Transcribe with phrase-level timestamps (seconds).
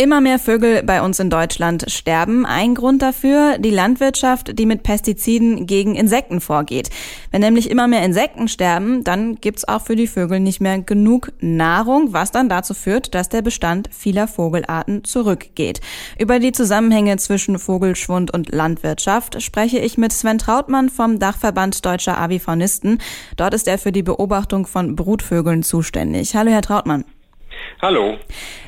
[0.00, 2.46] Immer mehr Vögel bei uns in Deutschland sterben.
[2.46, 6.88] Ein Grund dafür die Landwirtschaft, die mit Pestiziden gegen Insekten vorgeht.
[7.32, 11.32] Wenn nämlich immer mehr Insekten sterben, dann gibt's auch für die Vögel nicht mehr genug
[11.40, 15.82] Nahrung, was dann dazu führt, dass der Bestand vieler Vogelarten zurückgeht.
[16.18, 22.18] Über die Zusammenhänge zwischen Vogelschwund und Landwirtschaft spreche ich mit Sven Trautmann vom Dachverband Deutscher
[22.18, 23.02] Avifaunisten.
[23.36, 26.34] Dort ist er für die Beobachtung von Brutvögeln zuständig.
[26.34, 27.04] Hallo, Herr Trautmann.
[27.82, 28.18] Hallo.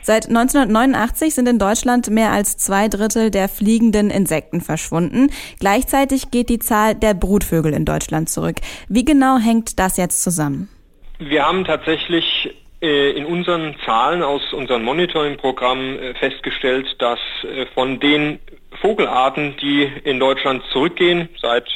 [0.01, 5.31] Seit 1989 sind in Deutschland mehr als zwei Drittel der fliegenden Insekten verschwunden.
[5.61, 8.57] Gleichzeitig geht die Zahl der Brutvögel in Deutschland zurück.
[8.89, 10.71] Wie genau hängt das jetzt zusammen?
[11.19, 18.01] Wir haben tatsächlich äh, in unseren Zahlen aus unserem Monitoring-Programm äh, festgestellt, dass äh, von
[18.01, 18.41] den
[18.81, 21.69] Vogelarten, die in Deutschland zurückgehen, seit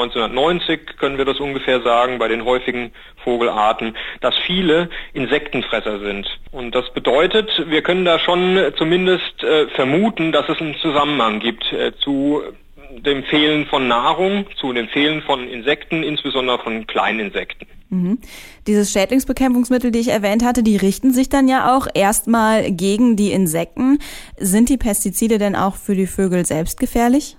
[0.00, 2.92] 1990 können wir das ungefähr sagen bei den häufigen
[3.24, 6.28] Vogelarten, dass viele Insektenfresser sind.
[6.52, 11.72] Und das bedeutet, wir können da schon zumindest äh, vermuten, dass es einen Zusammenhang gibt
[11.72, 12.42] äh, zu
[12.90, 17.66] dem Fehlen von Nahrung, zu dem Fehlen von Insekten, insbesondere von kleinen Insekten.
[17.88, 18.18] Mhm.
[18.66, 23.32] Dieses Schädlingsbekämpfungsmittel, die ich erwähnt hatte, die richten sich dann ja auch erstmal gegen die
[23.32, 23.98] Insekten.
[24.38, 27.36] Sind die Pestizide denn auch für die Vögel selbst gefährlich?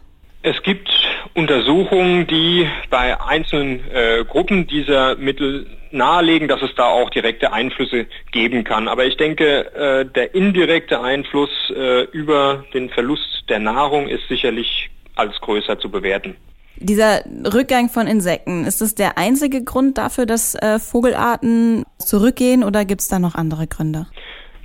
[0.50, 0.90] Es gibt
[1.34, 8.06] Untersuchungen, die bei einzelnen äh, Gruppen dieser Mittel nahelegen, dass es da auch direkte Einflüsse
[8.32, 8.88] geben kann.
[8.88, 14.90] Aber ich denke, äh, der indirekte Einfluss äh, über den Verlust der Nahrung ist sicherlich
[15.16, 16.38] als größer zu bewerten.
[16.78, 22.86] Dieser Rückgang von Insekten, ist das der einzige Grund dafür, dass äh, Vogelarten zurückgehen oder
[22.86, 24.08] gibt es da noch andere Gründe?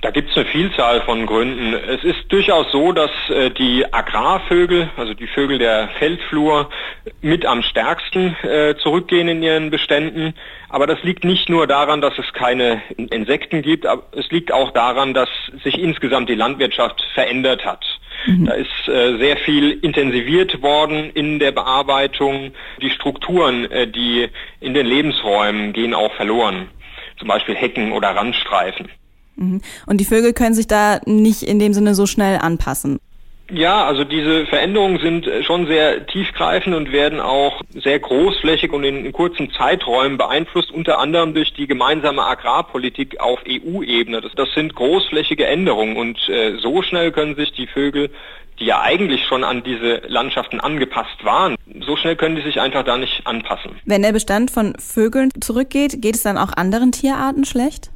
[0.03, 1.73] Da gibt es eine Vielzahl von Gründen.
[1.73, 6.69] Es ist durchaus so, dass äh, die Agrarvögel, also die Vögel der Feldflur,
[7.21, 10.33] mit am stärksten äh, zurückgehen in ihren Beständen.
[10.67, 14.71] Aber das liegt nicht nur daran, dass es keine Insekten gibt, aber es liegt auch
[14.71, 15.29] daran, dass
[15.63, 17.85] sich insgesamt die Landwirtschaft verändert hat.
[18.25, 18.45] Mhm.
[18.45, 22.51] Da ist äh, sehr viel intensiviert worden in der Bearbeitung.
[22.81, 24.27] Die Strukturen, äh, die
[24.59, 26.67] in den Lebensräumen gehen auch verloren.
[27.19, 28.89] Zum Beispiel Hecken oder Randstreifen.
[29.35, 29.61] Mhm.
[29.85, 32.99] Und die Vögel können sich da nicht in dem Sinne so schnell anpassen.
[33.51, 39.05] Ja, also diese Veränderungen sind schon sehr tiefgreifend und werden auch sehr großflächig und in,
[39.05, 44.21] in kurzen Zeiträumen beeinflusst, unter anderem durch die gemeinsame Agrarpolitik auf EU-Ebene.
[44.21, 48.09] Das, das, sind großflächige Änderungen und äh, so schnell können sich die Vögel,
[48.59, 51.55] die ja eigentlich schon an diese Landschaften angepasst waren,
[51.85, 53.71] so schnell können die sich einfach da nicht anpassen.
[53.85, 57.92] Wenn der Bestand von Vögeln zurückgeht, geht es dann auch anderen Tierarten schlecht?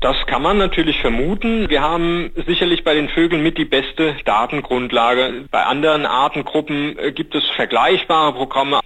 [0.00, 1.68] Das kann man natürlich vermuten.
[1.68, 5.46] Wir haben sicherlich bei den Vögeln mit die beste Datengrundlage.
[5.50, 8.78] Bei anderen Artengruppen äh, gibt es vergleichbare Programme,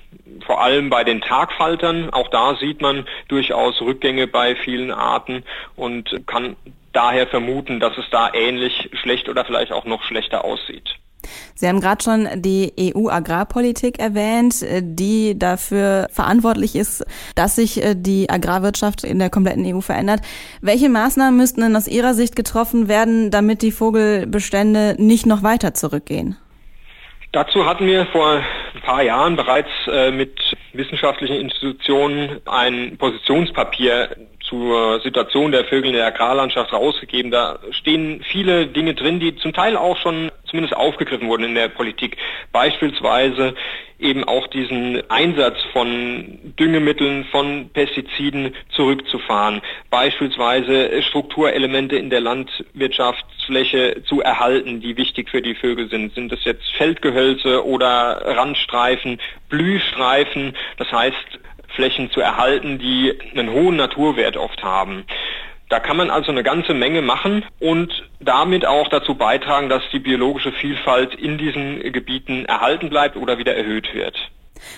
[0.47, 2.09] vor allem bei den Tagfaltern.
[2.11, 5.45] Auch da sieht man durchaus Rückgänge bei vielen Arten
[5.77, 6.57] und kann
[6.95, 10.97] daher vermuten, dass es da ähnlich schlecht oder vielleicht auch noch schlechter aussieht.
[11.55, 17.95] Sie haben gerade schon die EU-Agrarpolitik erwähnt, äh, die dafür verantwortlich ist, dass sich äh,
[17.97, 20.21] die Agrarwirtschaft in der kompletten EU verändert.
[20.61, 25.75] Welche Maßnahmen müssten denn aus Ihrer Sicht getroffen werden, damit die Vogelbestände nicht noch weiter
[25.75, 26.37] zurückgehen?
[27.33, 28.43] Dazu hatten wir vor
[28.75, 30.39] ein paar Jahren bereits äh, mit
[30.75, 34.11] wissenschaftlichen Institutionen ein Positionspapier
[34.41, 37.31] zur Situation der Vögel in der Agrarlandschaft rausgegeben.
[37.31, 41.69] Da stehen viele Dinge drin, die zum Teil auch schon zumindest aufgegriffen wurden in der
[41.69, 42.19] Politik.
[42.53, 43.55] Beispielsweise
[43.99, 49.63] eben auch diesen Einsatz von Düngemitteln, von Pestiziden zurückzufahren.
[49.89, 56.15] Beispielsweise Strukturelemente in der Landwirtschaftsfläche zu erhalten, die wichtig für die Vögel sind.
[56.15, 60.55] Sind das jetzt Feldgehölze oder Randstreifen, Blühstreifen?
[60.77, 61.39] Das heißt,
[61.75, 65.05] Flächen zu erhalten, die einen hohen Naturwert oft haben.
[65.73, 67.91] Da kann man also eine ganze Menge machen und
[68.21, 73.57] damit auch dazu beitragen, dass die biologische Vielfalt in diesen Gebieten erhalten bleibt oder wieder
[73.57, 74.15] erhöht wird.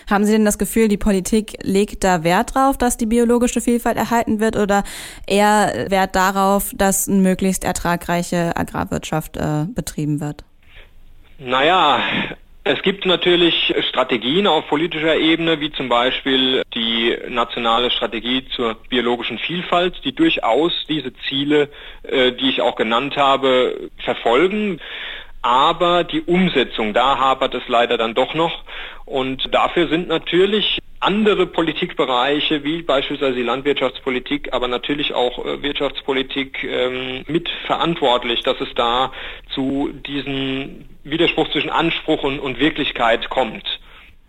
[0.08, 3.96] Haben Sie denn das Gefühl, die Politik legt da Wert drauf, dass die biologische Vielfalt
[3.96, 4.84] erhalten wird oder
[5.26, 10.44] eher Wert darauf, dass eine möglichst ertragreiche Agrarwirtschaft äh, betrieben wird?
[11.40, 12.04] Naja,
[12.66, 19.38] es gibt natürlich Strategien auf politischer Ebene, wie zum Beispiel die nationale Strategie zur biologischen
[19.38, 21.68] Vielfalt, die durchaus diese Ziele,
[22.04, 24.80] äh, die ich auch genannt habe, verfolgen.
[25.42, 28.64] Aber die Umsetzung, da hapert es leider dann doch noch.
[29.04, 36.64] Und dafür sind natürlich andere Politikbereiche wie beispielsweise die Landwirtschaftspolitik, aber natürlich auch äh, Wirtschaftspolitik
[36.64, 39.12] ähm, mit verantwortlich, dass es da
[39.54, 43.64] zu diesem Widerspruch zwischen Anspruch und, und Wirklichkeit kommt.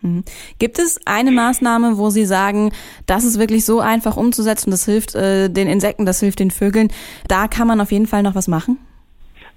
[0.02, 0.24] Mhm.
[0.60, 2.72] Gibt es eine Maßnahme, wo Sie sagen,
[3.08, 6.92] das ist wirklich so einfach umzusetzen, das hilft äh, den Insekten, das hilft den Vögeln,
[7.28, 8.78] da kann man auf jeden Fall noch was machen?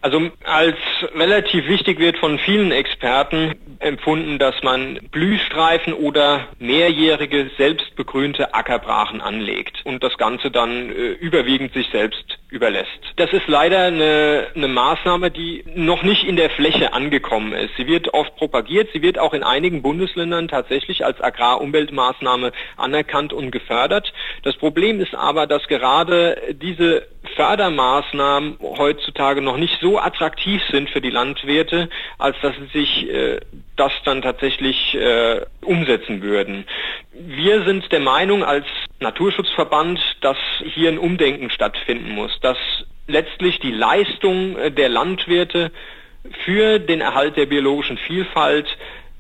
[0.01, 0.77] Also als
[1.17, 9.85] relativ wichtig wird von vielen Experten empfunden, dass man Blühstreifen oder mehrjährige selbstbegrünte Ackerbrachen anlegt
[9.85, 12.89] und das Ganze dann äh, überwiegend sich selbst überlässt.
[13.17, 17.77] Das ist leider eine, eine Maßnahme, die noch nicht in der Fläche angekommen ist.
[17.77, 23.51] Sie wird oft propagiert, sie wird auch in einigen Bundesländern tatsächlich als Agrarumweltmaßnahme anerkannt und
[23.51, 24.13] gefördert.
[24.45, 27.07] Das Problem ist aber, dass gerade diese
[27.37, 33.41] Fördermaßnahmen heutzutage noch nicht so attraktiv sind für die Landwirte, als dass sie sich äh,
[33.79, 36.65] das dann tatsächlich äh, umsetzen würden.
[37.13, 38.67] Wir sind der Meinung als
[39.01, 42.59] Naturschutzverband, dass hier ein Umdenken stattfinden muss, dass
[43.07, 45.71] letztlich die Leistung äh, der Landwirte
[46.45, 48.67] für den Erhalt der biologischen Vielfalt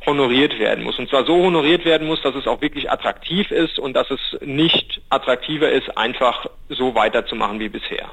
[0.06, 0.98] honoriert werden muss.
[0.98, 4.20] Und zwar so honoriert werden muss, dass es auch wirklich attraktiv ist und dass es
[4.40, 8.10] nicht attraktiver ist, einfach so weiterzumachen wie bisher.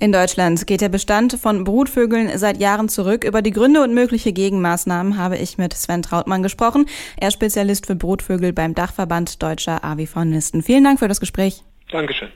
[0.00, 3.24] In Deutschland geht der Bestand von Brutvögeln seit Jahren zurück.
[3.24, 6.86] Über die Gründe und mögliche Gegenmaßnahmen habe ich mit Sven Trautmann gesprochen.
[7.16, 10.62] Er ist Spezialist für Brutvögel beim Dachverband Deutscher Avifaunisten.
[10.62, 11.64] Vielen Dank für das Gespräch.
[11.90, 12.28] Dankeschön.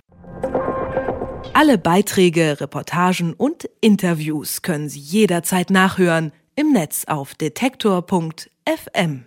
[1.54, 9.24] Alle Beiträge, Reportagen und Interviews können Sie jederzeit nachhören im Netz auf detektor.fm.